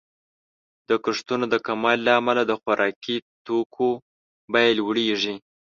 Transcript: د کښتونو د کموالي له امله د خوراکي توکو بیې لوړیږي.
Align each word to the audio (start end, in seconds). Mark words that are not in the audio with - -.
د 0.89 0.91
کښتونو 1.03 1.45
د 1.53 1.55
کموالي 1.65 2.03
له 2.07 2.11
امله 2.19 2.41
د 2.45 2.51
خوراکي 2.61 3.17
توکو 3.45 3.89
بیې 4.51 4.69
لوړیږي. 4.79 5.35